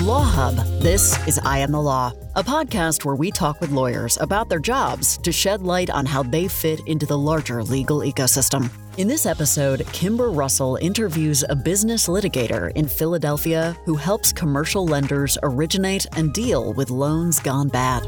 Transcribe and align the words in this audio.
Law 0.00 0.24
Hub, 0.24 0.54
this 0.80 1.14
is 1.28 1.38
I 1.44 1.58
Am 1.58 1.72
the 1.72 1.80
Law, 1.80 2.14
a 2.34 2.42
podcast 2.42 3.04
where 3.04 3.16
we 3.16 3.30
talk 3.30 3.60
with 3.60 3.70
lawyers 3.70 4.16
about 4.22 4.48
their 4.48 4.58
jobs 4.58 5.18
to 5.18 5.30
shed 5.30 5.60
light 5.60 5.90
on 5.90 6.06
how 6.06 6.22
they 6.22 6.48
fit 6.48 6.80
into 6.86 7.04
the 7.04 7.18
larger 7.18 7.62
legal 7.62 7.98
ecosystem. 7.98 8.70
In 8.96 9.08
this 9.08 9.26
episode, 9.26 9.86
Kimber 9.92 10.30
Russell 10.30 10.76
interviews 10.76 11.44
a 11.50 11.54
business 11.54 12.08
litigator 12.08 12.72
in 12.76 12.88
Philadelphia 12.88 13.76
who 13.84 13.94
helps 13.94 14.32
commercial 14.32 14.86
lenders 14.86 15.36
originate 15.42 16.06
and 16.16 16.32
deal 16.32 16.72
with 16.72 16.88
loans 16.88 17.38
gone 17.38 17.68
bad. 17.68 18.02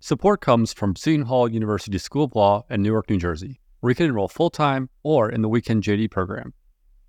Support 0.00 0.40
comes 0.40 0.72
from 0.72 0.96
Seton 0.96 1.26
Hall 1.26 1.46
University 1.46 1.98
School 1.98 2.24
of 2.24 2.34
Law 2.34 2.64
in 2.70 2.82
Newark, 2.82 3.10
New 3.10 3.18
Jersey, 3.18 3.60
where 3.86 3.92
you 3.92 3.94
can 3.94 4.06
enroll 4.06 4.26
full 4.26 4.50
time 4.50 4.90
or 5.04 5.30
in 5.30 5.42
the 5.42 5.48
weekend 5.48 5.80
JD 5.80 6.10
program. 6.10 6.52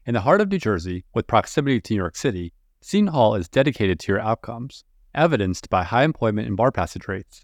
In 0.06 0.14
the 0.14 0.22
heart 0.22 0.42
of 0.42 0.52
New 0.52 0.60
Jersey, 0.60 1.06
with 1.12 1.26
proximity 1.26 1.82
to 1.82 1.94
New 1.94 1.98
York 1.98 2.16
City, 2.16 2.54
Seton 2.82 3.08
Hall 3.08 3.34
is 3.34 3.50
dedicated 3.50 4.00
to 4.00 4.12
your 4.12 4.22
outcomes, 4.22 4.84
evidenced 5.16 5.72
by 5.72 5.84
high 5.84 6.04
employment 6.04 6.48
and 6.48 6.56
bar 6.56 6.72
passage 6.72 7.08
rates. 7.08 7.44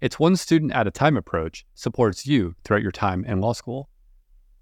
Its 0.00 0.20
one 0.20 0.36
student 0.36 0.70
at 0.70 0.86
a 0.86 0.92
time 0.92 1.16
approach 1.16 1.66
supports 1.74 2.24
you 2.24 2.54
throughout 2.62 2.84
your 2.84 2.92
time 2.92 3.24
in 3.24 3.40
law 3.40 3.52
school. 3.52 3.88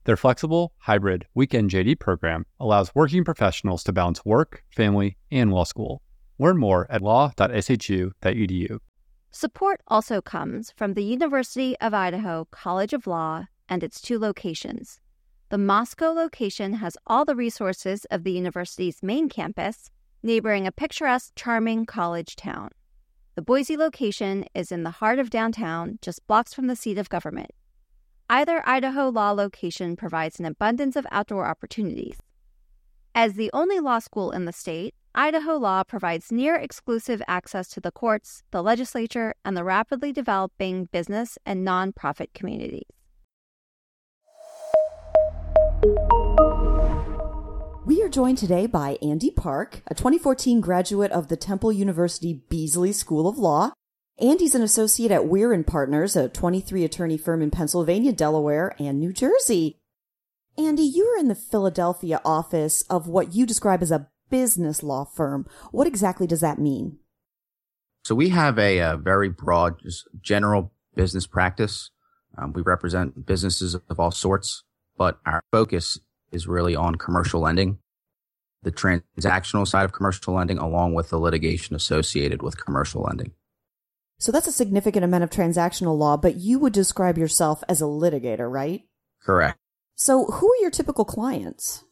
Their 0.04 0.16
flexible, 0.16 0.72
hybrid, 0.78 1.26
weekend 1.34 1.68
JD 1.68 2.00
program 2.00 2.46
allows 2.58 2.94
working 2.94 3.22
professionals 3.22 3.84
to 3.84 3.92
balance 3.92 4.24
work, 4.24 4.64
family, 4.74 5.18
and 5.30 5.52
law 5.52 5.64
school. 5.64 6.00
Learn 6.38 6.56
more 6.56 6.86
at 6.88 7.02
law.shu.edu. 7.02 8.78
Support 9.30 9.80
also 9.88 10.22
comes 10.22 10.72
from 10.74 10.94
the 10.94 11.04
University 11.04 11.76
of 11.80 11.92
Idaho 11.92 12.48
College 12.50 12.94
of 12.94 13.06
Law 13.06 13.44
and 13.70 13.82
its 13.82 14.00
two 14.00 14.18
locations. 14.18 15.00
The 15.48 15.58
Moscow 15.58 16.10
location 16.10 16.74
has 16.74 16.96
all 17.06 17.24
the 17.24 17.34
resources 17.34 18.04
of 18.10 18.24
the 18.24 18.32
university's 18.32 19.02
main 19.02 19.28
campus, 19.28 19.90
neighboring 20.22 20.66
a 20.66 20.72
picturesque, 20.72 21.32
charming 21.34 21.86
college 21.86 22.36
town. 22.36 22.70
The 23.36 23.42
Boise 23.42 23.76
location 23.76 24.44
is 24.54 24.70
in 24.70 24.82
the 24.82 24.90
heart 24.90 25.18
of 25.18 25.30
downtown, 25.30 25.98
just 26.02 26.26
blocks 26.26 26.52
from 26.52 26.66
the 26.66 26.76
seat 26.76 26.98
of 26.98 27.08
government. 27.08 27.52
Either 28.28 28.62
Idaho 28.68 29.08
Law 29.08 29.30
location 29.30 29.96
provides 29.96 30.38
an 30.38 30.46
abundance 30.46 30.94
of 30.94 31.06
outdoor 31.10 31.46
opportunities. 31.46 32.18
As 33.14 33.34
the 33.34 33.50
only 33.52 33.80
law 33.80 33.98
school 33.98 34.30
in 34.30 34.44
the 34.44 34.52
state, 34.52 34.94
Idaho 35.16 35.56
Law 35.56 35.82
provides 35.82 36.30
near 36.30 36.54
exclusive 36.54 37.20
access 37.26 37.68
to 37.70 37.80
the 37.80 37.90
courts, 37.90 38.44
the 38.52 38.62
legislature, 38.62 39.34
and 39.44 39.56
the 39.56 39.64
rapidly 39.64 40.12
developing 40.12 40.84
business 40.84 41.36
and 41.44 41.66
nonprofit 41.66 42.32
communities. 42.34 42.86
We 47.90 48.04
are 48.04 48.08
joined 48.08 48.38
today 48.38 48.68
by 48.68 48.98
Andy 49.02 49.32
Park, 49.32 49.82
a 49.88 49.96
2014 49.96 50.60
graduate 50.60 51.10
of 51.10 51.26
the 51.26 51.36
Temple 51.36 51.72
University 51.72 52.34
Beasley 52.48 52.92
School 52.92 53.26
of 53.26 53.36
Law. 53.36 53.72
Andy's 54.20 54.54
an 54.54 54.62
associate 54.62 55.10
at 55.10 55.26
Weir 55.26 55.52
and 55.52 55.66
Partners, 55.66 56.14
a 56.14 56.28
23 56.28 56.84
attorney 56.84 57.18
firm 57.18 57.42
in 57.42 57.50
Pennsylvania, 57.50 58.12
Delaware, 58.12 58.76
and 58.78 59.00
New 59.00 59.12
Jersey. 59.12 59.80
Andy, 60.56 60.84
you 60.84 61.04
are 61.06 61.18
in 61.18 61.26
the 61.26 61.34
Philadelphia 61.34 62.20
office 62.24 62.82
of 62.82 63.08
what 63.08 63.34
you 63.34 63.44
describe 63.44 63.82
as 63.82 63.90
a 63.90 64.06
business 64.30 64.84
law 64.84 65.04
firm. 65.04 65.44
What 65.72 65.88
exactly 65.88 66.28
does 66.28 66.42
that 66.42 66.60
mean? 66.60 67.00
So 68.04 68.14
we 68.14 68.28
have 68.28 68.56
a, 68.56 68.78
a 68.78 68.96
very 68.96 69.30
broad, 69.30 69.82
general 70.20 70.72
business 70.94 71.26
practice. 71.26 71.90
Um, 72.38 72.52
we 72.52 72.62
represent 72.62 73.26
businesses 73.26 73.74
of 73.74 73.98
all 73.98 74.12
sorts, 74.12 74.62
but 74.96 75.18
our 75.26 75.42
focus 75.50 75.98
is 76.32 76.46
really 76.46 76.76
on 76.76 76.94
commercial 76.96 77.40
lending, 77.40 77.78
the 78.62 78.72
transactional 78.72 79.66
side 79.66 79.84
of 79.84 79.92
commercial 79.92 80.34
lending, 80.34 80.58
along 80.58 80.94
with 80.94 81.10
the 81.10 81.18
litigation 81.18 81.74
associated 81.76 82.42
with 82.42 82.62
commercial 82.64 83.02
lending. 83.02 83.32
So 84.18 84.30
that's 84.30 84.46
a 84.46 84.52
significant 84.52 85.04
amount 85.04 85.24
of 85.24 85.30
transactional 85.30 85.96
law, 85.96 86.16
but 86.18 86.36
you 86.36 86.58
would 86.58 86.74
describe 86.74 87.16
yourself 87.16 87.64
as 87.68 87.80
a 87.80 87.86
litigator, 87.86 88.50
right? 88.50 88.82
Correct. 89.22 89.58
So 89.94 90.26
who 90.26 90.52
are 90.52 90.60
your 90.60 90.70
typical 90.70 91.04
clients? 91.04 91.84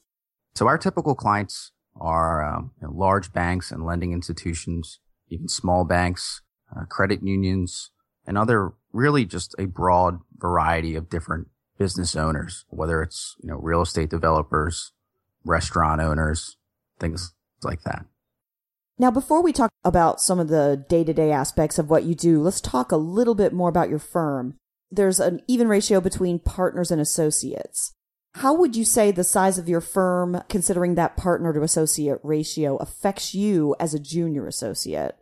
So 0.55 0.67
our 0.67 0.77
typical 0.77 1.15
clients 1.15 1.73
are 2.01 2.45
um, 2.45 2.73
you 2.81 2.87
know, 2.87 2.95
large 2.95 3.33
banks 3.33 3.71
and 3.71 3.85
lending 3.85 4.13
institutions, 4.13 5.01
even 5.29 5.49
small 5.49 5.85
banks, 5.85 6.43
uh, 6.75 6.85
credit 6.85 7.23
unions, 7.23 7.91
and 8.27 8.37
other 8.37 8.73
really 8.93 9.25
just 9.25 9.55
a 9.59 9.65
broad 9.65 10.21
variety 10.37 10.95
of 10.97 11.09
different 11.09 11.49
business 11.79 12.17
owners, 12.17 12.65
whether 12.69 13.03
it's, 13.03 13.37
you 13.41 13.49
know, 13.49 13.57
real 13.57 13.83
estate 13.83 14.11
developers, 14.11 14.93
restaurant 15.45 16.01
owners, 16.01 16.57
things 16.99 17.33
like 17.63 17.83
that. 17.83 18.05
Now, 18.99 19.13
before 19.13 19.43
we 19.43 19.53
talk 19.53 19.71
about 19.85 20.21
some 20.21 20.41
of 20.41 20.49
the 20.49 20.85
day 20.89 21.05
to 21.05 21.15
day 21.15 21.31
aspects 21.31 21.79
of 21.79 21.89
what 21.89 22.03
you 22.03 22.15
do, 22.15 22.43
let's 22.43 22.61
talk 22.61 22.91
a 22.91 22.97
little 22.97 23.37
bit 23.37 23.53
more 23.53 23.69
about 23.69 23.89
your 23.89 24.01
firm. 24.01 24.57
There's 24.91 25.21
an 25.21 25.41
even 25.47 25.69
ratio 25.69 26.01
between 26.01 26.41
partners 26.41 26.91
and 26.91 27.01
associates. 27.01 27.93
How 28.35 28.55
would 28.55 28.75
you 28.75 28.85
say 28.85 29.11
the 29.11 29.25
size 29.25 29.59
of 29.59 29.69
your 29.69 29.81
firm, 29.81 30.43
considering 30.49 30.95
that 30.95 31.17
partner 31.17 31.53
to 31.53 31.63
associate 31.63 32.19
ratio, 32.23 32.77
affects 32.77 33.35
you 33.35 33.77
as 33.79 33.95
a 33.95 34.01
junior 34.01 34.47
associate? 34.47 35.17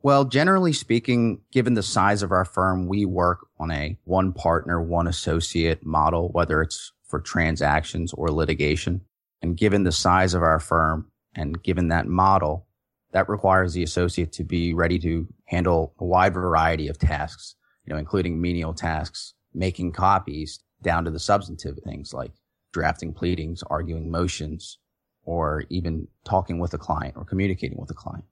Well, 0.00 0.24
generally 0.24 0.72
speaking, 0.72 1.40
given 1.50 1.74
the 1.74 1.82
size 1.82 2.22
of 2.22 2.30
our 2.30 2.44
firm, 2.44 2.86
we 2.86 3.04
work 3.04 3.48
on 3.58 3.72
a 3.72 3.98
one 4.04 4.32
partner, 4.32 4.80
one 4.80 5.08
associate 5.08 5.84
model, 5.84 6.28
whether 6.28 6.62
it's 6.62 6.92
for 7.04 7.20
transactions 7.20 8.12
or 8.12 8.30
litigation. 8.30 9.00
And 9.42 9.56
given 9.56 9.82
the 9.82 9.92
size 9.92 10.34
of 10.34 10.42
our 10.42 10.60
firm 10.60 11.10
and 11.34 11.62
given 11.62 11.88
that 11.88 12.06
model, 12.06 12.66
that 13.12 13.28
requires 13.28 13.72
the 13.72 13.82
associate 13.82 14.32
to 14.32 14.44
be 14.44 14.72
ready 14.72 14.98
to 15.00 15.26
handle 15.46 15.94
a 15.98 16.04
wide 16.04 16.34
variety 16.34 16.88
of 16.88 16.98
tasks, 16.98 17.56
you 17.84 17.92
know, 17.92 17.98
including 17.98 18.40
menial 18.40 18.74
tasks, 18.74 19.34
making 19.52 19.92
copies 19.92 20.60
down 20.82 21.04
to 21.04 21.10
the 21.10 21.18
substantive 21.18 21.78
things 21.84 22.12
like 22.12 22.32
drafting 22.72 23.12
pleadings, 23.12 23.64
arguing 23.68 24.10
motions, 24.10 24.78
or 25.24 25.64
even 25.70 26.06
talking 26.24 26.58
with 26.60 26.72
a 26.74 26.78
client 26.78 27.14
or 27.16 27.24
communicating 27.24 27.78
with 27.78 27.90
a 27.90 27.94
client. 27.94 28.24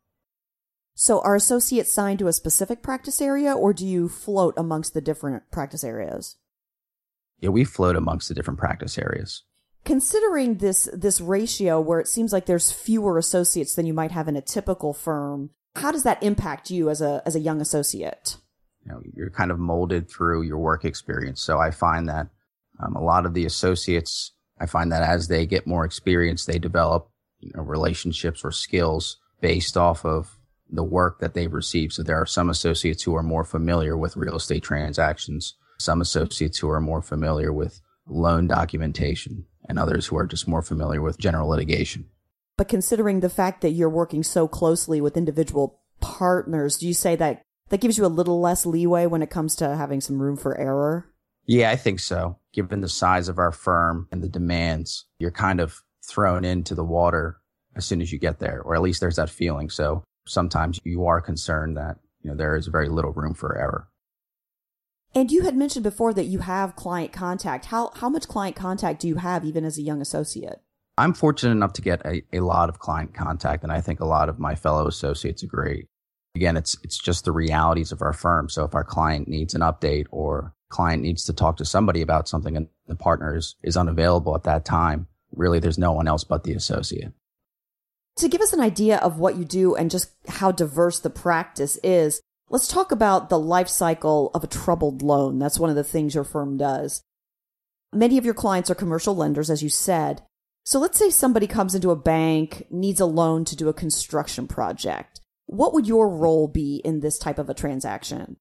So 0.99 1.21
are 1.21 1.37
associates 1.37 1.93
signed 1.93 2.21
to 2.21 2.27
a 2.27 2.33
specific 2.33 2.83
practice 2.83 3.21
area 3.21 3.53
or 3.53 3.75
do 3.75 3.87
you 3.87 4.09
float 4.09 4.55
amongst 4.57 4.95
the 4.95 5.03
different 5.03 5.43
practice 5.51 5.85
areas? 5.85 6.37
Yeah, 7.39 7.51
we 7.51 7.65
float 7.65 7.97
amongst 7.97 8.29
the 8.29 8.35
different 8.35 8.59
practice 8.59 8.97
areas. 8.97 9.43
Considering 9.85 10.57
this 10.57 10.89
this 10.95 11.21
ratio 11.21 11.79
where 11.83 12.01
it 12.01 12.09
seems 12.09 12.33
like 12.33 12.47
there's 12.47 12.73
fewer 12.73 13.19
associates 13.19 13.75
than 13.75 13.85
you 13.85 13.93
might 13.93 14.11
have 14.11 14.27
in 14.27 14.37
a 14.37 14.41
typical 14.41 14.95
firm, 14.95 15.51
how 15.77 15.93
does 15.93 16.03
that 16.05 16.23
impact 16.23 16.71
you 16.71 16.89
as 16.89 17.03
a 17.03 17.23
as 17.27 17.37
a 17.37 17.41
young 17.41 17.61
associate? 17.61 18.39
You 18.83 18.93
know, 18.93 19.03
you're 19.15 19.31
kind 19.31 19.51
of 19.51 19.59
molded 19.59 20.09
through 20.11 20.43
your 20.43 20.59
work 20.59 20.87
experience. 20.87 21.43
So 21.43 21.59
I 21.59 21.73
find 21.73 22.09
that 22.09 22.29
um, 22.83 22.97
a 22.97 23.03
lot 23.03 23.27
of 23.27 23.35
the 23.35 23.45
associates, 23.45 24.33
I 24.59 24.65
find 24.65 24.91
that 24.93 25.03
as 25.03 25.29
they 25.29 25.45
get 25.45 25.67
more 25.67 25.85
experience, 25.85 26.47
they 26.47 26.59
develop 26.59 27.11
you 27.41 27.53
know, 27.55 27.63
relationships 27.63 28.43
or 28.43 28.51
skills 28.51 29.19
based 29.43 29.77
off 29.77 30.07
of 30.07 30.39
the 30.71 30.85
work 30.85 31.21
that 31.21 31.35
they've 31.35 31.53
received. 31.53 31.93
So 31.93 32.03
there 32.03 32.21
are 32.21 32.27
some 32.27 32.51
associates 32.51 33.03
who 33.03 33.15
are 33.15 33.23
more 33.23 33.45
familiar 33.45 33.97
with 33.97 34.17
real 34.17 34.37
estate 34.37 34.63
transactions, 34.63 35.55
some 35.79 36.01
associates 36.01 36.59
who 36.59 36.71
are 36.71 36.81
more 36.81 37.03
familiar 37.03 37.53
with 37.53 37.81
loan 38.07 38.47
documentation, 38.47 39.47
and 39.69 39.79
others 39.79 40.07
who 40.07 40.17
are 40.17 40.27
just 40.27 40.49
more 40.49 40.63
familiar 40.63 41.03
with 41.03 41.19
general 41.19 41.49
litigation. 41.49 42.07
But 42.57 42.69
considering 42.69 43.21
the 43.21 43.29
fact 43.29 43.61
that 43.61 43.71
you're 43.71 43.91
working 43.91 44.23
so 44.23 44.49
closely 44.49 45.01
with 45.01 45.17
individual 45.17 45.81
partners, 46.01 46.79
do 46.79 46.87
you 46.87 46.95
say 46.95 47.17
that 47.17 47.43
that 47.69 47.81
gives 47.81 47.99
you 47.99 48.07
a 48.07 48.09
little 48.09 48.41
less 48.41 48.65
leeway 48.65 49.07
when 49.07 49.23
it 49.23 49.31
comes 49.31 49.57
to 49.57 49.77
having 49.77 50.01
some 50.01 50.23
room 50.23 50.37
for 50.37 50.57
error? 50.57 51.13
Yeah, 51.45 51.71
I 51.71 51.77
think 51.77 52.01
so. 52.01 52.39
Given 52.53 52.81
the 52.81 52.89
size 52.89 53.29
of 53.29 53.39
our 53.39 53.53
firm 53.53 54.09
and 54.11 54.23
the 54.23 54.29
demands, 54.29 55.05
you're 55.19 55.31
kind 55.31 55.61
of 55.61 55.83
thrown 56.09 56.45
into 56.45 56.75
the 56.75 56.85
water 56.85 57.39
as 57.75 57.85
soon 57.85 58.01
as 58.01 58.13
you 58.13 58.19
get 58.19 58.39
there, 58.39 58.63
or 58.63 58.75
at 58.75 58.83
least 58.83 59.01
there's 59.01 59.17
that 59.17 59.31
feeling. 59.31 59.69
So 59.69 60.03
sometimes 60.27 60.81
you 60.85 61.07
are 61.07 61.21
concerned 61.21 61.77
that 61.77 61.99
you 62.23 62.31
know 62.31 62.37
there 62.37 62.57
is 62.57 62.67
very 62.67 62.89
little 62.89 63.13
room 63.13 63.35
for 63.35 63.57
error. 63.57 63.89
And 65.15 65.31
you 65.31 65.43
had 65.43 65.57
mentioned 65.57 65.83
before 65.83 66.13
that 66.13 66.27
you 66.27 66.41
have 66.41 66.77
client 66.77 67.13
contact. 67.13 67.67
How 67.67 67.91
how 67.95 68.09
much 68.09 68.29
client 68.29 68.57
contact 68.57 69.01
do 69.01 69.09
you 69.09 69.17
have 69.17 69.45
even 69.45 69.65
as 69.65 69.79
a 69.79 69.83
young 69.83 70.01
associate? 70.01 70.61
I'm 70.99 71.13
fortunate 71.13 71.53
enough 71.53 71.75
to 71.75 71.83
get 71.83 72.05
a, 72.07 72.23
a 72.33 72.41
lot 72.41 72.69
of 72.69 72.79
client 72.79 73.15
contact, 73.15 73.63
and 73.63 73.73
I 73.73 73.81
think 73.81 74.01
a 74.01 74.07
lot 74.07 74.29
of 74.29 74.39
my 74.39 74.55
fellow 74.55 74.87
associates 74.87 75.43
agree. 75.43 75.87
Again, 76.35 76.57
it's 76.57 76.77
it's 76.83 76.99
just 76.99 77.25
the 77.25 77.33
realities 77.33 77.93
of 77.93 78.03
our 78.03 78.13
firm. 78.13 78.49
So 78.49 78.65
if 78.65 78.75
our 78.75 78.85
client 78.85 79.29
needs 79.29 79.55
an 79.55 79.63
update 79.63 80.07
or 80.11 80.55
client 80.69 81.03
needs 81.03 81.25
to 81.25 81.33
talk 81.33 81.57
to 81.59 81.65
somebody 81.65 82.03
about 82.03 82.29
something 82.29 82.57
and 82.57 82.69
the 82.87 82.97
partner 82.97 83.37
is, 83.37 83.57
is 83.63 83.77
unavailable 83.77 84.35
at 84.35 84.45
that 84.45 84.65
time, 84.65 85.07
really 85.33 85.61
there's 85.61 85.79
no 85.79 85.93
one 85.93 86.09
else 86.09 86.25
but 86.25 86.45
the 86.45 86.53
associate. 86.53 87.13
To 88.17 88.29
give 88.29 88.41
us 88.41 88.53
an 88.53 88.61
idea 88.61 88.97
of 88.99 89.19
what 89.19 89.37
you 89.37 89.45
do 89.45 89.75
and 89.75 89.91
just 89.91 90.11
how 90.27 90.51
diverse 90.51 91.01
the 91.01 91.11
practice 91.11 91.79
is, 91.83 92.23
let's 92.49 92.67
talk 92.67 92.91
about 92.91 93.29
the 93.29 93.39
life 93.39 93.69
cycle 93.69 94.31
of 94.35 94.43
a 94.43 94.49
troubled 94.49 95.03
loan. 95.03 95.39
That's 95.39 95.59
one 95.59 95.69
of 95.69 95.77
the 95.77 95.85
things 95.85 96.15
your 96.15 96.25
firm 96.25 96.57
does. 96.57 97.03
Many 97.93 98.17
of 98.17 98.25
your 98.25 98.35
clients 98.35 98.71
are 98.71 98.75
commercial 98.75 99.15
lenders, 99.15 99.51
as 99.51 99.63
you 99.63 99.69
said. 99.69 100.23
So 100.65 100.79
let's 100.79 100.99
say 100.99 101.11
somebody 101.11 101.47
comes 101.47 101.75
into 101.75 101.91
a 101.91 101.97
bank, 101.97 102.67
needs 102.71 103.01
a 103.01 103.07
loan 103.07 103.45
to 103.45 103.57
do 103.57 103.69
a 103.69 103.75
construction 103.75 104.49
project. 104.49 105.21
What 105.45 105.75
would 105.75 105.87
your 105.87 106.09
role 106.09 106.49
be 106.49 106.81
in 106.85 107.01
this 107.01 107.19
type 107.19 107.39
of 107.39 107.49
a 107.49 107.55
transaction? 107.55 108.37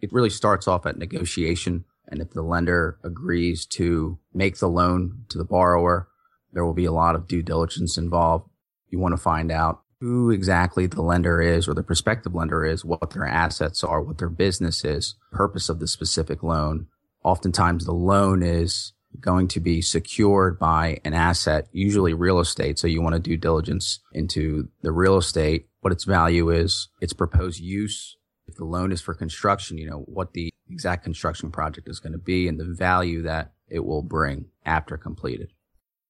It 0.00 0.12
really 0.12 0.30
starts 0.30 0.66
off 0.66 0.86
at 0.86 0.98
negotiation. 0.98 1.84
And 2.08 2.20
if 2.20 2.30
the 2.30 2.42
lender 2.42 2.98
agrees 3.04 3.66
to 3.66 4.18
make 4.32 4.58
the 4.58 4.68
loan 4.68 5.24
to 5.28 5.38
the 5.38 5.44
borrower, 5.44 6.08
there 6.56 6.64
will 6.64 6.72
be 6.72 6.86
a 6.86 6.92
lot 6.92 7.14
of 7.14 7.28
due 7.28 7.42
diligence 7.42 7.98
involved. 7.98 8.48
You 8.88 8.98
want 8.98 9.12
to 9.12 9.20
find 9.20 9.52
out 9.52 9.82
who 10.00 10.30
exactly 10.30 10.86
the 10.86 11.02
lender 11.02 11.42
is 11.42 11.68
or 11.68 11.74
the 11.74 11.82
prospective 11.82 12.34
lender 12.34 12.64
is, 12.64 12.82
what 12.82 13.10
their 13.10 13.26
assets 13.26 13.84
are, 13.84 14.00
what 14.00 14.16
their 14.16 14.30
business 14.30 14.82
is, 14.82 15.16
purpose 15.30 15.68
of 15.68 15.80
the 15.80 15.86
specific 15.86 16.42
loan. 16.42 16.86
Oftentimes 17.22 17.84
the 17.84 17.92
loan 17.92 18.42
is 18.42 18.94
going 19.20 19.48
to 19.48 19.60
be 19.60 19.82
secured 19.82 20.58
by 20.58 20.98
an 21.04 21.12
asset, 21.12 21.68
usually 21.72 22.14
real 22.14 22.40
estate. 22.40 22.78
So 22.78 22.86
you 22.86 23.02
want 23.02 23.16
to 23.16 23.20
do 23.20 23.36
diligence 23.36 24.00
into 24.14 24.70
the 24.80 24.92
real 24.92 25.18
estate, 25.18 25.68
what 25.80 25.92
its 25.92 26.04
value 26.04 26.48
is, 26.48 26.88
its 27.02 27.12
proposed 27.12 27.60
use. 27.60 28.16
If 28.46 28.56
the 28.56 28.64
loan 28.64 28.92
is 28.92 29.02
for 29.02 29.12
construction, 29.12 29.76
you 29.76 29.90
know, 29.90 30.04
what 30.06 30.32
the 30.32 30.50
exact 30.70 31.04
construction 31.04 31.50
project 31.50 31.86
is 31.86 32.00
going 32.00 32.14
to 32.14 32.18
be 32.18 32.48
and 32.48 32.58
the 32.58 32.64
value 32.64 33.20
that 33.22 33.52
it 33.68 33.84
will 33.84 34.02
bring 34.02 34.46
after 34.64 34.96
completed. 34.96 35.52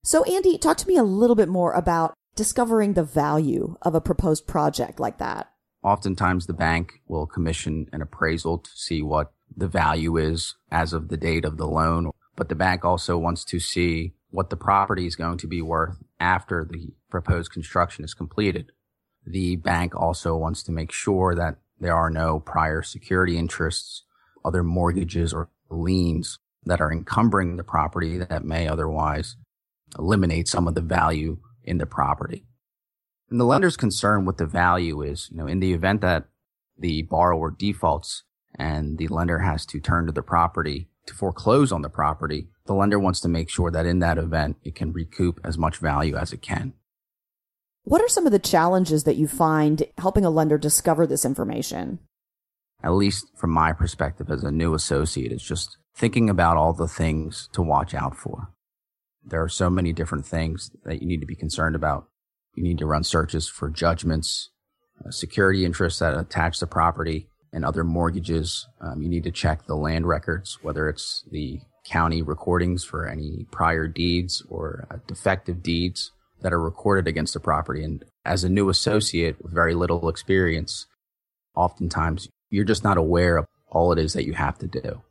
So, 0.07 0.23
Andy, 0.23 0.57
talk 0.57 0.77
to 0.77 0.87
me 0.87 0.97
a 0.97 1.03
little 1.03 1.35
bit 1.35 1.49
more 1.49 1.73
about 1.73 2.15
discovering 2.37 2.93
the 2.93 3.03
value 3.03 3.77
of 3.83 3.97
a 3.97 4.01
proposed 4.01 4.47
project 4.47 5.01
like 5.01 5.19
that. 5.19 5.51
Oftentimes, 5.83 6.47
the 6.47 6.53
bank 6.53 7.01
will 7.09 7.27
commission 7.27 7.89
an 7.93 8.03
appraisal 8.03 8.59
to 8.59 8.71
see 8.73 9.03
what 9.03 9.33
the 9.57 9.67
value 9.67 10.17
is 10.17 10.55
as 10.71 10.93
of 10.93 11.09
the 11.09 11.17
date 11.17 11.45
of 11.45 11.57
the 11.57 11.67
loan, 11.67 12.13
but 12.37 12.49
the 12.49 12.55
bank 12.55 12.85
also 12.85 13.19
wants 13.19 13.45
to 13.47 13.59
see 13.59 14.15
what 14.31 14.49
the 14.49 14.57
property 14.57 15.09
is 15.09 15.17
going 15.17 15.39
to 15.39 15.49
be 15.49 15.61
worth 15.61 15.97
after 16.21 16.65
the 16.65 16.95
proposed 17.11 17.51
construction 17.51 18.05
is 18.05 18.15
completed. 18.15 18.71
The 19.27 19.57
bank 19.57 19.97
also 19.97 20.37
wants 20.37 20.63
to 20.63 20.73
make 20.73 20.93
sure 20.93 21.35
that 21.35 21.57
there 21.81 21.97
are 21.97 22.11
no 22.11 22.39
prior 22.39 22.81
security 22.81 23.37
interests 23.37 24.05
other 24.45 24.63
mortgages 24.63 25.33
or 25.33 25.49
liens 25.69 26.39
that 26.65 26.81
are 26.81 26.93
encumbering 26.93 27.57
the 27.57 27.65
property 27.65 28.19
that 28.19 28.45
may 28.45 28.69
otherwise 28.69 29.35
eliminate 29.99 30.49
some 30.49 30.67
of 30.69 30.75
the 30.75 30.81
value 30.81 31.39
in 31.65 31.79
the 31.79 31.87
property. 31.87 32.45
And 33.31 33.41
the 33.41 33.45
lender's 33.45 33.77
concern 33.77 34.25
with 34.25 34.37
the 34.37 34.47
value 34.47 35.03
is, 35.03 35.29
you 35.31 35.37
know, 35.37 35.47
in 35.47 35.61
the 35.61 35.73
event 35.73 36.01
that 36.01 36.25
the 36.79 37.03
borrower 37.03 37.51
defaults 37.51 38.23
and 38.59 38.99
the 38.99 39.09
lender 39.09 39.41
has 39.41 39.67
to 39.67 39.81
turn 39.81 40.07
to 40.07 40.13
the 40.13 40.23
property 40.23 40.89
to 41.07 41.15
foreclose 41.15 41.73
on 41.73 41.83
the 41.83 41.89
property, 41.89 42.49
the 42.67 42.75
lender 42.75 42.99
wants 42.99 43.21
to 43.21 43.29
make 43.29 43.49
sure 43.49 43.71
that 43.71 43.87
in 43.87 43.99
that 44.01 44.19
event 44.19 44.57
it 44.63 44.75
can 44.75 44.93
recoup 44.93 45.41
as 45.45 45.59
much 45.59 45.79
value 45.79 46.17
as 46.17 46.33
it 46.33 46.43
can. 46.43 46.75
What 47.85 48.01
are 48.01 48.09
some 48.09 48.27
of 48.27 48.33
the 48.33 48.39
challenges 48.39 49.05
that 49.05 49.17
you 49.17 49.29
find 49.29 49.87
helping 49.99 50.25
a 50.25 50.31
lender 50.31 50.59
discover 50.59 51.07
this 51.07 51.25
information? 51.25 52.01
at 52.83 52.93
least 52.93 53.27
from 53.35 53.51
my 53.51 53.73
perspective 53.73 54.31
as 54.31 54.45
a 54.45 54.51
new 54.51 54.75
associate, 54.75 55.33
is 55.33 55.43
just 55.43 55.77
thinking 55.95 56.29
about 56.29 56.57
all 56.57 56.73
the 56.73 56.89
things 56.89 57.49
to 57.53 57.63
watch 57.63 57.95
out 57.95 58.17
for. 58.17 58.49
There 59.27 59.43
are 59.43 59.49
so 59.49 59.69
many 59.69 59.93
different 59.93 60.25
things 60.25 60.71
that 60.85 61.03
you 61.03 61.09
need 61.09 61.21
to 61.21 61.27
be 61.27 61.35
concerned 61.35 61.75
about. 61.75 62.09
You 62.55 62.63
need 62.63 62.79
to 62.79 62.87
run 62.87 63.05
searches 63.05 63.49
for 63.49 63.69
judgments, 63.69 64.51
uh, 65.05 65.11
security 65.11 65.65
interests 65.65 65.99
that 65.99 66.17
attach 66.17 66.61
to 66.61 66.67
property, 66.67 67.29
and 67.53 67.65
other 67.65 67.85
mortgages. 67.85 68.67
Um, 68.81 69.03
you 69.03 69.09
need 69.09 69.25
to 69.25 69.31
check 69.31 69.67
the 69.67 69.75
land 69.75 70.07
records, 70.07 70.59
whether 70.63 70.89
it's 70.89 71.25
the 71.31 71.61
county 71.85 72.23
recordings 72.23 72.85
for 72.85 73.07
any 73.07 73.47
prior 73.51 73.87
deeds 73.87 74.43
or 74.49 74.87
uh, 74.91 74.97
defective 75.07 75.63
deeds 75.63 76.13
that 76.43 76.53
are 76.53 76.61
recorded 76.61 77.09
against 77.09 77.35
the 77.35 77.41
property. 77.41 77.83
And 77.83 78.05
as 78.25 78.45
a 78.45 78.49
new 78.49 78.69
associate 78.69 79.43
with 79.43 79.53
very 79.53 79.75
little 79.75 80.09
experience, 80.09 80.87
oftentimes 81.55 82.29
you're 82.51 82.65
just 82.65 82.85
not 82.85 82.99
aware 82.99 83.37
of 83.37 83.47
all 83.69 83.93
it 83.93 83.99
is 83.99 84.13
that 84.13 84.27
you 84.27 84.35
have 84.35 84.59
to 84.59 84.67
do. 84.67 85.03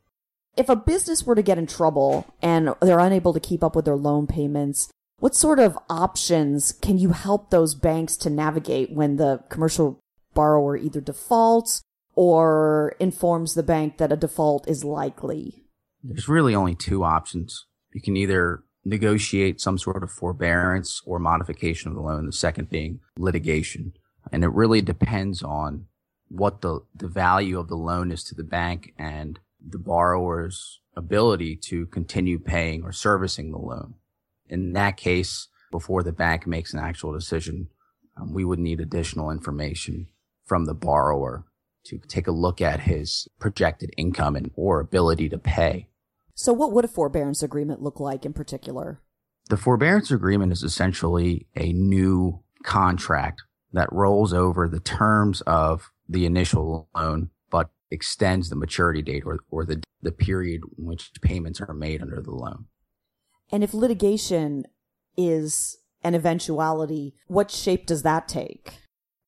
If 0.56 0.68
a 0.68 0.76
business 0.76 1.24
were 1.24 1.34
to 1.34 1.42
get 1.42 1.58
in 1.58 1.66
trouble 1.66 2.26
and 2.40 2.74
they're 2.80 2.98
unable 2.98 3.32
to 3.34 3.40
keep 3.40 3.62
up 3.62 3.76
with 3.76 3.84
their 3.84 3.96
loan 3.96 4.26
payments, 4.26 4.88
what 5.18 5.34
sort 5.34 5.58
of 5.58 5.78
options 5.88 6.72
can 6.72 6.98
you 6.98 7.10
help 7.10 7.50
those 7.50 7.74
banks 7.74 8.16
to 8.18 8.30
navigate 8.30 8.92
when 8.92 9.16
the 9.16 9.42
commercial 9.48 10.00
borrower 10.34 10.76
either 10.76 11.00
defaults 11.00 11.82
or 12.14 12.94
informs 12.98 13.54
the 13.54 13.62
bank 13.62 13.98
that 13.98 14.12
a 14.12 14.16
default 14.16 14.68
is 14.68 14.84
likely? 14.84 15.64
There's 16.02 16.28
really 16.28 16.54
only 16.54 16.74
two 16.74 17.04
options. 17.04 17.66
You 17.92 18.00
can 18.00 18.16
either 18.16 18.62
negotiate 18.84 19.60
some 19.60 19.78
sort 19.78 20.02
of 20.02 20.10
forbearance 20.10 21.02
or 21.04 21.18
modification 21.18 21.90
of 21.90 21.96
the 21.96 22.02
loan, 22.02 22.26
the 22.26 22.32
second 22.32 22.70
being 22.70 23.00
litigation. 23.18 23.92
And 24.32 24.44
it 24.44 24.52
really 24.52 24.80
depends 24.80 25.42
on 25.42 25.86
what 26.28 26.60
the, 26.60 26.80
the 26.94 27.08
value 27.08 27.58
of 27.58 27.68
the 27.68 27.76
loan 27.76 28.10
is 28.12 28.22
to 28.24 28.34
the 28.34 28.44
bank 28.44 28.92
and 28.98 29.38
the 29.68 29.78
borrower's 29.78 30.80
ability 30.96 31.56
to 31.56 31.86
continue 31.86 32.38
paying 32.38 32.82
or 32.82 32.92
servicing 32.92 33.50
the 33.50 33.58
loan. 33.58 33.94
In 34.48 34.72
that 34.72 34.96
case, 34.96 35.48
before 35.70 36.02
the 36.02 36.12
bank 36.12 36.46
makes 36.46 36.72
an 36.72 36.78
actual 36.78 37.12
decision, 37.12 37.68
um, 38.16 38.32
we 38.32 38.44
would 38.44 38.58
need 38.58 38.80
additional 38.80 39.30
information 39.30 40.08
from 40.44 40.64
the 40.64 40.74
borrower 40.74 41.44
to 41.84 41.98
take 41.98 42.26
a 42.26 42.32
look 42.32 42.60
at 42.60 42.80
his 42.80 43.28
projected 43.38 43.90
income 43.96 44.36
and 44.36 44.50
or 44.54 44.80
ability 44.80 45.28
to 45.28 45.38
pay. 45.38 45.88
So 46.34 46.52
what 46.52 46.72
would 46.72 46.84
a 46.84 46.88
forbearance 46.88 47.42
agreement 47.42 47.82
look 47.82 48.00
like 48.00 48.24
in 48.24 48.32
particular? 48.32 49.00
The 49.48 49.56
forbearance 49.56 50.10
agreement 50.10 50.52
is 50.52 50.62
essentially 50.62 51.46
a 51.54 51.72
new 51.72 52.42
contract 52.64 53.42
that 53.72 53.92
rolls 53.92 54.32
over 54.32 54.68
the 54.68 54.80
terms 54.80 55.40
of 55.42 55.90
the 56.08 56.26
initial 56.26 56.88
loan, 56.94 57.30
extends 57.90 58.48
the 58.48 58.56
maturity 58.56 59.02
date 59.02 59.22
or, 59.26 59.38
or 59.50 59.64
the, 59.64 59.82
the 60.02 60.12
period 60.12 60.62
in 60.78 60.84
which 60.84 61.10
payments 61.22 61.60
are 61.60 61.74
made 61.74 62.02
under 62.02 62.20
the 62.20 62.32
loan. 62.32 62.66
And 63.50 63.62
if 63.62 63.72
litigation 63.72 64.64
is 65.16 65.78
an 66.02 66.14
eventuality, 66.14 67.14
what 67.26 67.50
shape 67.50 67.86
does 67.86 68.02
that 68.02 68.28
take? 68.28 68.74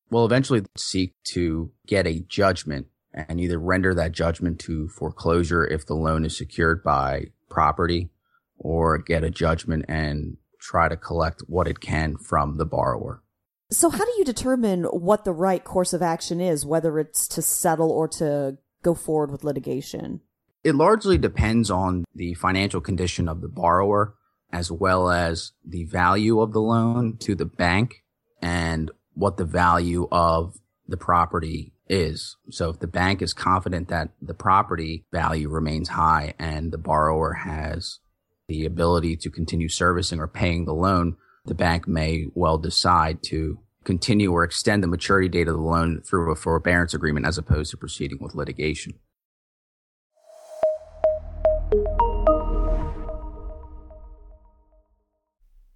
We'll 0.09 0.25
eventually 0.25 0.65
seek 0.77 1.13
to 1.33 1.71
get 1.87 2.07
a 2.07 2.19
judgment 2.19 2.87
and 3.13 3.39
either 3.39 3.59
render 3.59 3.93
that 3.93 4.11
judgment 4.11 4.59
to 4.61 4.87
foreclosure 4.89 5.65
if 5.65 5.85
the 5.85 5.95
loan 5.95 6.25
is 6.25 6.37
secured 6.37 6.83
by 6.83 7.27
property 7.49 8.09
or 8.57 8.97
get 8.97 9.23
a 9.23 9.29
judgment 9.29 9.85
and 9.87 10.37
try 10.59 10.89
to 10.89 10.97
collect 10.97 11.41
what 11.47 11.67
it 11.67 11.79
can 11.79 12.17
from 12.17 12.57
the 12.57 12.65
borrower. 12.65 13.23
So, 13.71 13.91
how 13.91 14.03
do 14.03 14.11
you 14.17 14.25
determine 14.25 14.85
what 14.85 15.25
the 15.25 15.31
right 15.31 15.63
course 15.63 15.93
of 15.93 16.01
action 16.01 16.41
is, 16.41 16.65
whether 16.65 16.97
it's 16.97 17.27
to 17.29 17.41
settle 17.43 17.91
or 17.91 18.07
to 18.07 18.57
go 18.81 18.95
forward 18.95 19.29
with 19.29 19.43
litigation? 19.43 20.21
It 20.63 20.73
largely 20.73 21.19
depends 21.19 21.69
on 21.69 22.05
the 22.15 22.33
financial 22.33 22.81
condition 22.81 23.29
of 23.29 23.41
the 23.41 23.47
borrower, 23.47 24.15
as 24.51 24.71
well 24.71 25.11
as 25.11 25.51
the 25.63 25.83
value 25.83 26.41
of 26.41 26.51
the 26.51 26.61
loan 26.61 27.17
to 27.17 27.35
the 27.35 27.45
bank 27.45 28.03
and 28.41 28.89
what 29.13 29.37
the 29.37 29.45
value 29.45 30.07
of 30.11 30.57
the 30.87 30.97
property 30.97 31.71
is. 31.87 32.37
So, 32.49 32.71
if 32.71 32.79
the 32.79 32.87
bank 32.87 33.21
is 33.21 33.33
confident 33.33 33.87
that 33.89 34.09
the 34.19 34.33
property 34.33 35.05
value 35.11 35.47
remains 35.47 35.89
high 35.89 36.33
and 36.39 36.71
the 36.71 36.79
borrower 36.79 37.33
has 37.33 37.99
the 38.47 38.65
ability 38.65 39.15
to 39.17 39.29
continue 39.29 39.69
servicing 39.69 40.19
or 40.19 40.27
paying 40.27 40.65
the 40.65 40.73
loan, 40.73 41.17
the 41.49 41.55
bank 41.55 41.87
may 41.87 42.27
well 42.33 42.57
decide 42.57 43.21
to 43.23 43.59
continue 43.83 44.31
or 44.31 44.43
extend 44.43 44.81
the 44.81 44.87
maturity 44.87 45.27
date 45.27 45.47
of 45.47 45.55
the 45.55 45.61
loan 45.61 46.01
through 46.01 46.31
a 46.31 46.35
forbearance 46.35 46.93
agreement 46.93 47.25
as 47.25 47.37
opposed 47.37 47.71
to 47.71 47.77
proceeding 47.77 48.19
with 48.21 48.35
litigation. 48.35 48.93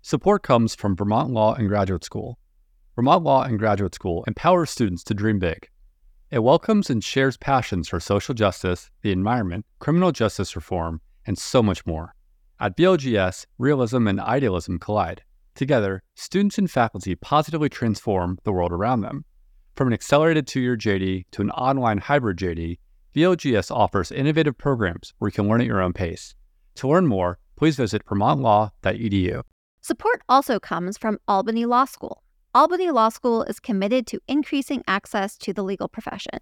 Support 0.02 0.44
comes 0.44 0.76
from 0.76 0.96
Vermont 0.96 1.32
Law 1.32 1.56
and 1.56 1.68
Graduate 1.68 2.04
School. 2.04 2.38
Vermont 2.96 3.24
Law 3.24 3.44
and 3.44 3.58
Graduate 3.58 3.96
School 3.96 4.24
empowers 4.28 4.70
students 4.70 5.04
to 5.06 5.14
dream 5.14 5.40
big. 5.40 5.70
It 6.30 6.44
welcomes 6.44 6.90
and 6.90 7.04
shares 7.04 7.38
passions 7.38 7.90
for 7.90 8.00
social 8.00 8.36
justice, 8.36 8.92
the 9.02 9.12
environment, 9.12 9.66
criminal 9.80 10.12
justice 10.12 10.56
reform, 10.56 11.02
and 11.26 11.38
so 11.38 11.64
much 11.64 11.86
more. 11.86 12.16
At 12.60 12.78
VLGS, 12.78 13.48
realism 13.58 14.08
and 14.08 14.20
idealism 14.20 14.78
collide. 14.78 15.24
Together, 15.56 16.02
students 16.16 16.58
and 16.58 16.70
faculty 16.70 17.16
positively 17.16 17.70
transform 17.70 18.40
the 18.44 18.52
world 18.52 18.72
around 18.72 19.02
them. 19.02 19.26
From 19.76 19.88
an 19.88 19.94
accelerated 19.94 20.48
two 20.48 20.62
year 20.62 20.78
JD 20.78 21.26
to 21.32 21.42
an 21.42 21.52
online 21.52 22.00
hybrid 22.00 22.38
JD, 22.38 22.80
VLGS 23.16 23.70
offers 23.70 24.12
innovative 24.12 24.58
programs 24.58 25.14
where 25.18 25.30
you 25.30 25.34
can 25.34 25.48
learn 25.48 25.62
at 25.62 25.68
your 25.68 25.82
own 25.82 25.94
pace. 25.94 26.34
To 26.76 26.88
learn 26.88 27.06
more, 27.06 27.38
please 27.56 27.76
visit 27.76 28.06
vermontlaw.edu. 28.06 29.44
Support 29.82 30.22
also 30.28 30.60
comes 30.60 30.98
from 30.98 31.20
Albany 31.28 31.66
Law 31.66 31.86
School. 31.86 32.24
Albany 32.56 32.90
Law 32.90 33.10
School 33.10 33.44
is 33.44 33.60
committed 33.60 34.08
to 34.08 34.20
increasing 34.28 34.84
access 34.88 35.38
to 35.38 35.54
the 35.54 35.64
legal 35.64 35.88
profession. 35.88 36.40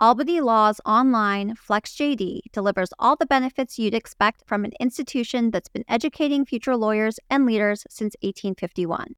Albany 0.00 0.40
Law's 0.40 0.80
online 0.86 1.54
FlexJD 1.56 2.40
delivers 2.54 2.88
all 2.98 3.16
the 3.16 3.26
benefits 3.26 3.78
you'd 3.78 3.92
expect 3.92 4.42
from 4.46 4.64
an 4.64 4.72
institution 4.80 5.50
that's 5.50 5.68
been 5.68 5.84
educating 5.88 6.46
future 6.46 6.74
lawyers 6.74 7.20
and 7.28 7.44
leaders 7.44 7.84
since 7.90 8.16
1851. 8.22 9.08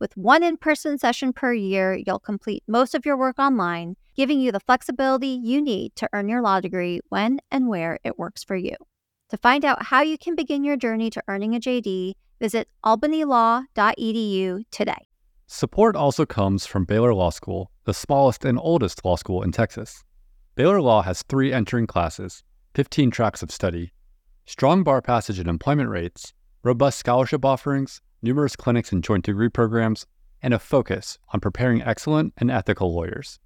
With 0.00 0.16
one 0.16 0.42
in 0.42 0.56
person 0.56 0.98
session 0.98 1.32
per 1.32 1.52
year, 1.52 1.96
you'll 2.04 2.18
complete 2.18 2.64
most 2.66 2.92
of 2.92 3.06
your 3.06 3.16
work 3.16 3.38
online, 3.38 3.94
giving 4.16 4.40
you 4.40 4.50
the 4.50 4.58
flexibility 4.58 5.28
you 5.28 5.62
need 5.62 5.94
to 5.94 6.08
earn 6.12 6.28
your 6.28 6.42
law 6.42 6.58
degree 6.58 6.98
when 7.08 7.38
and 7.52 7.68
where 7.68 8.00
it 8.02 8.18
works 8.18 8.42
for 8.42 8.56
you. 8.56 8.74
To 9.30 9.36
find 9.36 9.64
out 9.64 9.84
how 9.84 10.02
you 10.02 10.18
can 10.18 10.34
begin 10.34 10.64
your 10.64 10.76
journey 10.76 11.08
to 11.10 11.22
earning 11.28 11.54
a 11.54 11.60
JD, 11.60 12.14
visit 12.40 12.68
albanylaw.edu 12.84 14.62
today. 14.72 15.06
Support 15.46 15.94
also 15.94 16.26
comes 16.26 16.66
from 16.66 16.84
Baylor 16.84 17.14
Law 17.14 17.30
School, 17.30 17.70
the 17.84 17.94
smallest 17.94 18.44
and 18.44 18.58
oldest 18.58 19.04
law 19.04 19.14
school 19.14 19.44
in 19.44 19.52
Texas. 19.52 20.02
Baylor 20.56 20.80
Law 20.80 21.02
has 21.02 21.22
three 21.22 21.52
entering 21.52 21.86
classes, 21.86 22.42
15 22.76 23.10
tracks 23.10 23.42
of 23.42 23.50
study, 23.50 23.92
strong 24.46 24.82
bar 24.82 25.02
passage 25.02 25.38
and 25.38 25.50
employment 25.50 25.90
rates, 25.90 26.32
robust 26.64 26.98
scholarship 26.98 27.44
offerings, 27.44 28.00
numerous 28.22 28.56
clinics 28.56 28.90
and 28.90 29.04
joint 29.04 29.26
degree 29.26 29.50
programs, 29.50 30.06
and 30.40 30.54
a 30.54 30.58
focus 30.58 31.18
on 31.28 31.40
preparing 31.40 31.82
excellent 31.82 32.32
and 32.38 32.50
ethical 32.50 32.94
lawyers. 32.94 33.38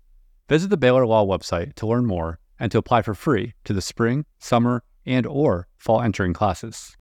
Visit 0.49 0.71
the 0.71 0.77
Baylor 0.77 1.05
Law 1.05 1.27
website 1.27 1.75
to 1.75 1.87
learn 1.89 2.07
more 2.07 2.39
and 2.61 2.71
to 2.71 2.79
apply 2.79 3.03
for 3.03 3.15
free 3.15 3.55
to 3.65 3.73
the 3.73 3.83
spring, 3.83 4.25
summer, 4.39 4.85
and 5.05 5.27
or 5.27 5.67
fall 5.79 6.01
entering 6.01 6.33
classes. 6.33 6.97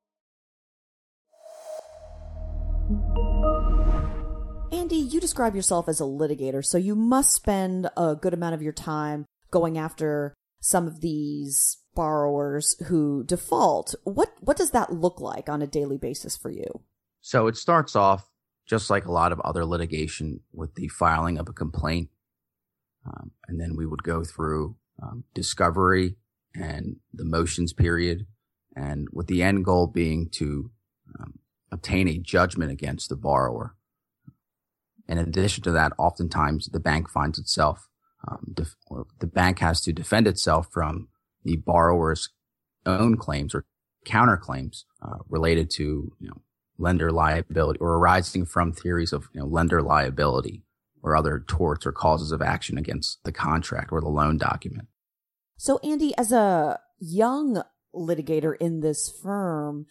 Andy, 4.72 4.96
you 4.96 5.20
describe 5.20 5.54
yourself 5.54 5.86
as 5.86 6.00
a 6.00 6.04
litigator, 6.04 6.64
so 6.64 6.78
you 6.78 6.94
must 6.94 7.32
spend 7.32 7.90
a 7.94 8.16
good 8.16 8.32
amount 8.32 8.54
of 8.54 8.62
your 8.62 8.72
time 8.72 9.26
going 9.50 9.78
after 9.78 10.34
some 10.60 10.86
of 10.86 11.00
these 11.00 11.78
borrowers 11.94 12.76
who 12.86 13.24
default. 13.24 13.94
What 14.04 14.30
what 14.40 14.56
does 14.56 14.70
that 14.70 14.92
look 14.92 15.20
like 15.20 15.48
on 15.48 15.62
a 15.62 15.66
daily 15.66 15.98
basis 15.98 16.36
for 16.36 16.50
you? 16.50 16.82
So 17.20 17.46
it 17.46 17.56
starts 17.56 17.96
off 17.96 18.28
just 18.66 18.90
like 18.90 19.06
a 19.06 19.12
lot 19.12 19.32
of 19.32 19.40
other 19.40 19.64
litigation 19.64 20.40
with 20.52 20.74
the 20.74 20.88
filing 20.88 21.38
of 21.38 21.48
a 21.48 21.52
complaint. 21.52 22.10
Um, 23.06 23.30
and 23.48 23.60
then 23.60 23.76
we 23.76 23.86
would 23.86 24.02
go 24.02 24.22
through 24.24 24.76
um, 25.02 25.24
discovery 25.34 26.16
and 26.54 26.96
the 27.12 27.24
motions 27.24 27.72
period, 27.72 28.26
and 28.76 29.08
with 29.12 29.26
the 29.26 29.42
end 29.42 29.64
goal 29.64 29.86
being 29.86 30.28
to 30.32 30.70
um, 31.18 31.38
obtain 31.70 32.08
a 32.08 32.18
judgment 32.18 32.70
against 32.70 33.08
the 33.08 33.16
borrower. 33.16 33.74
In 35.08 35.18
addition 35.18 35.64
to 35.64 35.70
that, 35.72 35.92
oftentimes 35.98 36.66
the 36.66 36.80
bank 36.80 37.08
finds 37.08 37.38
itself, 37.38 37.87
um, 38.26 38.52
def- 38.54 38.76
or 38.86 39.06
the 39.20 39.26
bank 39.26 39.60
has 39.60 39.80
to 39.82 39.92
defend 39.92 40.26
itself 40.26 40.68
from 40.72 41.08
the 41.44 41.56
borrower's 41.56 42.30
own 42.86 43.16
claims 43.16 43.54
or 43.54 43.64
counterclaims 44.06 44.84
uh, 45.02 45.18
related 45.28 45.70
to 45.70 46.12
you 46.18 46.28
know, 46.28 46.40
lender 46.78 47.10
liability 47.10 47.78
or 47.80 47.94
arising 47.94 48.46
from 48.46 48.72
theories 48.72 49.12
of 49.12 49.28
you 49.32 49.40
know, 49.40 49.46
lender 49.46 49.82
liability 49.82 50.62
or 51.02 51.16
other 51.16 51.44
torts 51.46 51.86
or 51.86 51.92
causes 51.92 52.32
of 52.32 52.42
action 52.42 52.78
against 52.78 53.18
the 53.24 53.32
contract 53.32 53.92
or 53.92 54.00
the 54.00 54.08
loan 54.08 54.36
document. 54.36 54.88
So, 55.56 55.78
Andy, 55.82 56.12
as 56.16 56.32
a 56.32 56.80
young 56.98 57.62
litigator 57.94 58.54
in 58.60 58.80
this 58.80 59.12
firm, 59.22 59.86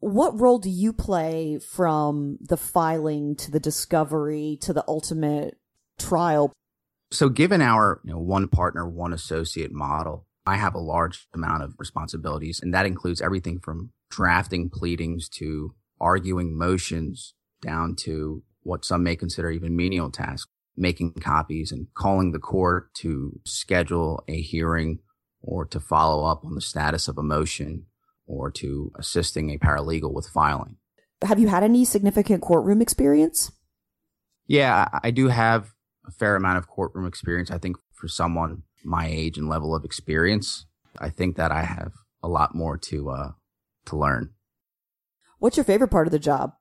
what 0.00 0.38
role 0.38 0.58
do 0.58 0.70
you 0.70 0.92
play 0.92 1.58
from 1.58 2.38
the 2.40 2.56
filing 2.56 3.34
to 3.36 3.50
the 3.50 3.60
discovery 3.60 4.58
to 4.62 4.72
the 4.72 4.84
ultimate 4.86 5.58
trial? 5.98 6.52
So, 7.10 7.28
given 7.28 7.62
our 7.62 8.00
you 8.04 8.12
know, 8.12 8.18
one 8.18 8.48
partner, 8.48 8.88
one 8.88 9.12
associate 9.12 9.72
model, 9.72 10.26
I 10.46 10.56
have 10.56 10.74
a 10.74 10.80
large 10.80 11.26
amount 11.34 11.62
of 11.62 11.74
responsibilities, 11.78 12.60
and 12.62 12.72
that 12.74 12.86
includes 12.86 13.20
everything 13.20 13.60
from 13.60 13.92
drafting 14.10 14.70
pleadings 14.70 15.28
to 15.28 15.74
arguing 16.00 16.56
motions 16.56 17.34
down 17.62 17.96
to 17.96 18.42
what 18.62 18.84
some 18.84 19.02
may 19.02 19.16
consider 19.16 19.50
even 19.50 19.76
menial 19.76 20.10
tasks, 20.10 20.50
making 20.76 21.12
copies 21.14 21.72
and 21.72 21.86
calling 21.94 22.32
the 22.32 22.38
court 22.38 22.92
to 22.94 23.40
schedule 23.44 24.22
a 24.28 24.40
hearing 24.40 25.00
or 25.42 25.64
to 25.64 25.80
follow 25.80 26.24
up 26.24 26.44
on 26.44 26.54
the 26.54 26.60
status 26.60 27.08
of 27.08 27.18
a 27.18 27.22
motion 27.22 27.86
or 28.26 28.50
to 28.50 28.92
assisting 28.98 29.50
a 29.50 29.58
paralegal 29.58 30.12
with 30.12 30.28
filing. 30.28 30.76
Have 31.22 31.38
you 31.38 31.48
had 31.48 31.64
any 31.64 31.84
significant 31.84 32.42
courtroom 32.42 32.80
experience? 32.80 33.50
Yeah, 34.46 34.88
I 35.02 35.10
do 35.10 35.28
have 35.28 35.72
a 36.08 36.10
fair 36.10 36.34
amount 36.34 36.58
of 36.58 36.66
courtroom 36.66 37.06
experience. 37.06 37.50
I 37.50 37.58
think 37.58 37.76
for 37.92 38.08
someone 38.08 38.62
my 38.84 39.06
age 39.06 39.36
and 39.36 39.48
level 39.48 39.74
of 39.74 39.84
experience, 39.84 40.66
I 40.98 41.10
think 41.10 41.36
that 41.36 41.52
I 41.52 41.62
have 41.62 41.92
a 42.22 42.28
lot 42.28 42.54
more 42.54 42.76
to 42.78 43.10
uh, 43.10 43.30
to 43.86 43.96
learn. 43.96 44.30
What's 45.38 45.56
your 45.56 45.64
favorite 45.64 45.90
part 45.90 46.06
of 46.06 46.10
the 46.10 46.18
job? 46.18 46.54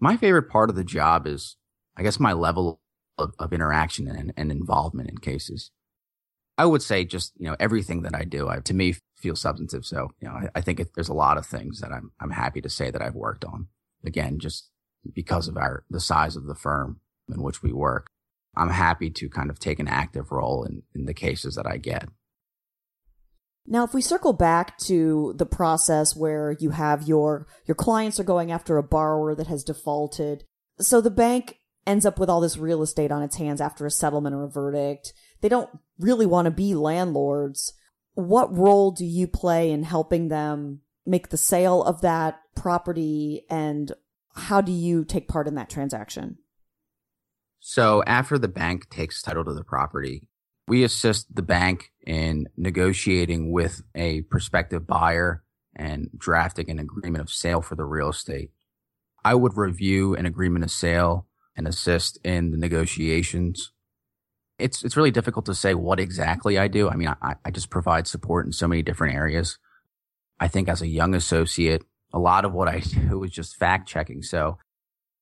My 0.00 0.16
favorite 0.16 0.50
part 0.50 0.68
of 0.68 0.76
the 0.76 0.84
job 0.84 1.26
is, 1.26 1.56
I 1.96 2.02
guess, 2.02 2.20
my 2.20 2.32
level 2.32 2.80
of, 3.16 3.32
of 3.38 3.52
interaction 3.52 4.08
and, 4.08 4.32
and 4.36 4.50
involvement 4.50 5.08
in 5.08 5.18
cases. 5.18 5.70
I 6.58 6.66
would 6.66 6.82
say 6.82 7.04
just, 7.04 7.32
you 7.38 7.46
know, 7.46 7.56
everything 7.58 8.02
that 8.02 8.14
I 8.14 8.24
do, 8.24 8.48
I, 8.48 8.58
to 8.60 8.74
me, 8.74 8.96
feels 9.16 9.40
substantive. 9.40 9.86
So, 9.86 10.10
you 10.20 10.28
know, 10.28 10.34
I, 10.34 10.48
I 10.56 10.60
think 10.60 10.80
it, 10.80 10.88
there's 10.94 11.08
a 11.08 11.14
lot 11.14 11.38
of 11.38 11.46
things 11.46 11.80
that 11.80 11.92
I'm, 11.92 12.10
I'm 12.20 12.30
happy 12.32 12.60
to 12.60 12.68
say 12.68 12.90
that 12.90 13.00
I've 13.00 13.14
worked 13.14 13.44
on. 13.44 13.68
Again, 14.04 14.38
just 14.38 14.70
because 15.14 15.48
of 15.48 15.56
our, 15.56 15.84
the 15.88 16.00
size 16.00 16.36
of 16.36 16.44
the 16.44 16.54
firm 16.54 17.00
in 17.32 17.42
which 17.42 17.62
we 17.62 17.72
work. 17.72 18.10
I'm 18.56 18.70
happy 18.70 19.10
to 19.10 19.28
kind 19.28 19.50
of 19.50 19.58
take 19.58 19.78
an 19.78 19.88
active 19.88 20.32
role 20.32 20.64
in, 20.64 20.82
in 20.94 21.06
the 21.06 21.14
cases 21.14 21.54
that 21.56 21.66
I 21.66 21.76
get. 21.76 22.08
Now, 23.66 23.84
if 23.84 23.94
we 23.94 24.02
circle 24.02 24.34
back 24.34 24.76
to 24.80 25.34
the 25.36 25.46
process 25.46 26.14
where 26.14 26.52
you 26.60 26.70
have 26.70 27.08
your, 27.08 27.46
your 27.66 27.74
clients 27.74 28.20
are 28.20 28.24
going 28.24 28.52
after 28.52 28.76
a 28.76 28.82
borrower 28.82 29.34
that 29.34 29.46
has 29.46 29.64
defaulted. 29.64 30.44
So 30.80 31.00
the 31.00 31.10
bank 31.10 31.58
ends 31.86 32.04
up 32.04 32.18
with 32.18 32.28
all 32.28 32.40
this 32.40 32.58
real 32.58 32.82
estate 32.82 33.10
on 33.10 33.22
its 33.22 33.36
hands 33.36 33.60
after 33.60 33.86
a 33.86 33.90
settlement 33.90 34.34
or 34.34 34.44
a 34.44 34.50
verdict. 34.50 35.14
They 35.40 35.48
don't 35.48 35.70
really 35.98 36.26
want 36.26 36.44
to 36.46 36.50
be 36.50 36.74
landlords. 36.74 37.72
What 38.14 38.54
role 38.54 38.90
do 38.90 39.04
you 39.04 39.26
play 39.26 39.70
in 39.70 39.82
helping 39.82 40.28
them 40.28 40.80
make 41.06 41.30
the 41.30 41.36
sale 41.36 41.82
of 41.82 42.02
that 42.02 42.40
property 42.54 43.44
and 43.48 43.92
how 44.34 44.60
do 44.60 44.72
you 44.72 45.04
take 45.04 45.28
part 45.28 45.48
in 45.48 45.54
that 45.54 45.70
transaction? 45.70 46.38
So 47.66 48.04
after 48.06 48.36
the 48.38 48.46
bank 48.46 48.90
takes 48.90 49.22
title 49.22 49.42
to 49.42 49.54
the 49.54 49.64
property, 49.64 50.28
we 50.68 50.84
assist 50.84 51.34
the 51.34 51.40
bank 51.40 51.92
in 52.06 52.46
negotiating 52.58 53.52
with 53.52 53.80
a 53.94 54.20
prospective 54.20 54.86
buyer 54.86 55.42
and 55.74 56.10
drafting 56.14 56.68
an 56.68 56.78
agreement 56.78 57.22
of 57.22 57.30
sale 57.30 57.62
for 57.62 57.74
the 57.74 57.86
real 57.86 58.10
estate. 58.10 58.50
I 59.24 59.34
would 59.34 59.56
review 59.56 60.14
an 60.14 60.26
agreement 60.26 60.62
of 60.62 60.72
sale 60.72 61.26
and 61.56 61.66
assist 61.66 62.18
in 62.22 62.50
the 62.50 62.58
negotiations. 62.58 63.72
It's 64.58 64.84
it's 64.84 64.94
really 64.98 65.10
difficult 65.10 65.46
to 65.46 65.54
say 65.54 65.72
what 65.72 65.98
exactly 65.98 66.58
I 66.58 66.68
do. 66.68 66.90
I 66.90 66.96
mean, 66.96 67.08
I, 67.22 67.36
I 67.46 67.50
just 67.50 67.70
provide 67.70 68.06
support 68.06 68.44
in 68.44 68.52
so 68.52 68.68
many 68.68 68.82
different 68.82 69.14
areas. 69.14 69.56
I 70.38 70.48
think 70.48 70.68
as 70.68 70.82
a 70.82 70.86
young 70.86 71.14
associate, 71.14 71.82
a 72.12 72.18
lot 72.18 72.44
of 72.44 72.52
what 72.52 72.68
I 72.68 72.80
do 73.08 73.24
is 73.24 73.30
just 73.30 73.56
fact 73.56 73.88
checking. 73.88 74.22
So, 74.22 74.58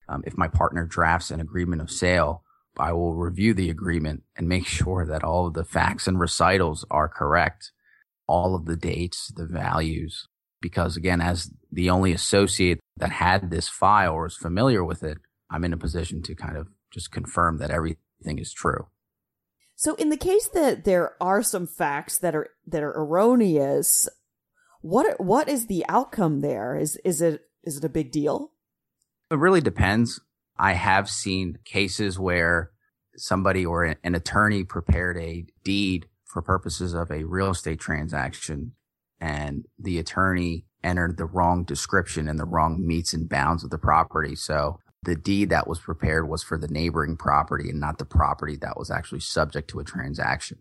um, 0.09 0.23
if 0.27 0.37
my 0.37 0.49
partner 0.49 0.85
drafts 0.85 1.31
an 1.31 1.41
agreement 1.41 1.83
of 1.83 1.91
sale, 1.91 2.43
I 2.79 2.93
will 2.93 3.15
review 3.15 3.55
the 3.55 3.71
agreement 3.71 4.23
and 4.37 4.49
make 4.49 4.67
sure 4.67 5.07
that 5.07 5.25
all 5.25 5.47
of 5.47 5.55
the 5.55 5.65
facts 5.65 6.07
and 6.07 6.19
recitals 6.19 6.85
are 6.91 7.09
correct, 7.09 7.73
all 8.27 8.55
of 8.55 8.65
the 8.65 8.77
dates, 8.77 9.33
the 9.37 9.47
values, 9.47 10.29
because 10.61 10.97
again, 10.97 11.21
as 11.21 11.51
the 11.71 11.91
only 11.91 12.13
associate 12.13 12.81
that 12.97 13.11
had 13.11 13.51
this 13.51 13.69
file 13.69 14.15
or 14.15 14.27
is 14.27 14.37
familiar 14.37 14.83
with 14.83 15.03
it, 15.03 15.19
I'm 15.51 15.65
in 15.65 15.75
a 15.75 15.79
position 15.79 16.23
to 16.23 16.35
kind 16.35 16.57
of 16.57 16.69
just 16.91 17.11
confirm 17.11 17.59
that 17.59 17.71
everything 17.71 18.39
is 18.39 18.53
true. 18.53 18.87
So 19.75 19.95
in 19.97 20.09
the 20.09 20.17
case 20.17 20.49
that 20.49 20.85
there 20.85 21.17
are 21.21 21.43
some 21.43 21.67
facts 21.67 22.19
that 22.19 22.35
are 22.35 22.49
that 22.67 22.83
are 22.83 22.97
erroneous, 22.97 24.09
what 24.81 25.21
what 25.21 25.49
is 25.49 25.67
the 25.67 25.85
outcome 25.89 26.41
there? 26.41 26.77
Is 26.77 26.97
is 27.05 27.21
it 27.21 27.43
is 27.65 27.79
it 27.79 27.85
a 27.85 27.89
big 27.89 28.13
deal? 28.13 28.53
It 29.33 29.39
really 29.39 29.62
depends. 29.62 30.21
I 30.59 30.75
have 30.75 31.09
seen 31.09 31.57
cases 31.65 32.19
where 32.19 32.71
somebody 33.17 33.65
or 33.65 33.85
an 33.85 34.15
attorney 34.15 34.62
prepared 34.62 35.17
a 35.17 35.47
deed 35.65 36.07
for 36.27 36.43
purposes 36.43 36.93
of 36.93 37.11
a 37.11 37.25
real 37.25 37.51
estate 37.51 37.81
transaction 37.81 38.73
and 39.19 39.65
the 39.79 39.99
attorney 39.99 40.67
entered 40.85 41.17
the 41.17 41.25
wrong 41.25 41.65
description 41.65 42.29
and 42.29 42.39
the 42.39 42.45
wrong 42.45 42.87
metes 42.87 43.15
and 43.15 43.29
bounds 43.29 43.65
of 43.65 43.71
the 43.71 43.79
property. 43.79 44.37
So 44.37 44.81
the 45.03 45.17
deed 45.17 45.49
that 45.49 45.67
was 45.67 45.81
prepared 45.81 46.29
was 46.29 46.43
for 46.43 46.59
the 46.59 46.69
neighboring 46.69 47.17
property 47.17 47.71
and 47.71 47.81
not 47.81 47.97
the 47.97 48.05
property 48.05 48.57
that 48.57 48.77
was 48.77 48.91
actually 48.91 49.21
subject 49.21 49.71
to 49.71 49.81
a 49.81 49.85
transaction. 49.85 50.59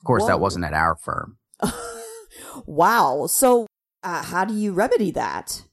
Of 0.00 0.04
course, 0.04 0.22
Whoa. 0.22 0.28
that 0.28 0.40
wasn't 0.40 0.66
at 0.66 0.74
our 0.74 0.96
firm. 0.96 1.38
wow. 2.66 3.26
So, 3.26 3.66
uh, 4.02 4.22
how 4.22 4.44
do 4.44 4.54
you 4.54 4.72
remedy 4.72 5.10
that? 5.12 5.64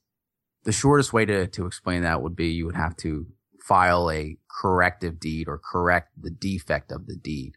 The 0.65 0.71
shortest 0.71 1.13
way 1.13 1.25
to, 1.25 1.47
to 1.47 1.65
explain 1.65 2.01
that 2.03 2.21
would 2.21 2.35
be 2.35 2.47
you 2.47 2.65
would 2.65 2.75
have 2.75 2.97
to 2.97 3.27
file 3.65 4.11
a 4.11 4.37
corrective 4.61 5.19
deed 5.19 5.47
or 5.47 5.59
correct 5.59 6.11
the 6.19 6.29
defect 6.29 6.91
of 6.91 7.07
the 7.07 7.15
deed. 7.15 7.53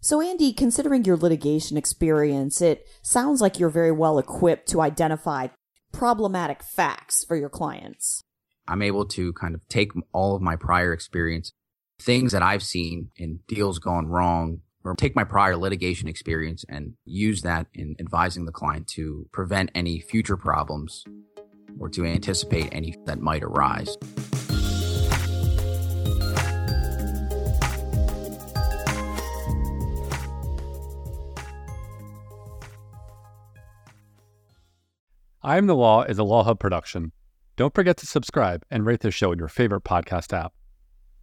So, 0.00 0.20
Andy, 0.20 0.52
considering 0.52 1.04
your 1.04 1.16
litigation 1.16 1.76
experience, 1.76 2.60
it 2.62 2.86
sounds 3.02 3.40
like 3.40 3.58
you're 3.58 3.68
very 3.68 3.90
well 3.90 4.18
equipped 4.18 4.68
to 4.68 4.80
identify 4.80 5.48
problematic 5.92 6.62
facts 6.62 7.24
for 7.24 7.36
your 7.36 7.48
clients. 7.48 8.22
I'm 8.68 8.82
able 8.82 9.06
to 9.06 9.32
kind 9.32 9.54
of 9.54 9.66
take 9.68 9.92
all 10.12 10.36
of 10.36 10.42
my 10.42 10.54
prior 10.54 10.92
experience, 10.92 11.52
things 12.00 12.32
that 12.32 12.42
I've 12.42 12.62
seen 12.62 13.10
in 13.16 13.40
deals 13.48 13.78
gone 13.78 14.06
wrong, 14.06 14.60
or 14.84 14.94
take 14.94 15.16
my 15.16 15.24
prior 15.24 15.56
litigation 15.56 16.08
experience 16.08 16.64
and 16.68 16.94
use 17.04 17.42
that 17.42 17.66
in 17.74 17.96
advising 17.98 18.44
the 18.44 18.52
client 18.52 18.86
to 18.88 19.26
prevent 19.32 19.70
any 19.74 20.00
future 20.00 20.36
problems 20.36 21.04
or 21.78 21.88
to 21.90 22.04
anticipate 22.04 22.68
any 22.72 22.94
that 23.06 23.20
might 23.20 23.42
arise. 23.42 23.96
I 35.48 35.56
Am 35.56 35.66
the 35.66 35.74
Law 35.74 36.02
is 36.02 36.18
a 36.18 36.24
Law 36.24 36.42
Hub 36.42 36.60
production. 36.60 37.12
Don't 37.56 37.74
forget 37.74 37.96
to 37.96 38.06
subscribe 38.06 38.64
and 38.70 38.84
rate 38.84 39.00
the 39.00 39.10
show 39.10 39.32
in 39.32 39.38
your 39.38 39.48
favorite 39.48 39.82
podcast 39.82 40.36
app. 40.36 40.52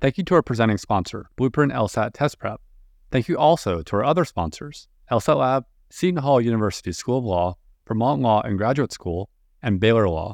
Thank 0.02 0.18
you 0.18 0.24
to 0.24 0.34
our 0.34 0.42
presenting 0.42 0.80
sponsor, 0.80 1.30
Blueprint 1.36 1.72
LSAT 1.72 2.12
Test 2.14 2.40
Prep. 2.40 2.60
Thank 3.12 3.28
you 3.28 3.38
also 3.38 3.84
to 3.84 3.96
our 3.96 4.04
other 4.04 4.26
sponsors, 4.26 4.88
LSAT 5.12 5.38
Lab, 5.38 5.66
Seton 5.92 6.24
Hall 6.24 6.42
University 6.42 6.92
School 6.92 7.20
of 7.20 7.24
Law, 7.24 7.58
Vermont 7.88 8.22
Law 8.22 8.42
and 8.42 8.58
Graduate 8.58 8.92
School, 8.92 9.30
and 9.62 9.80
Baylor 9.80 10.10
Law. 10.10 10.34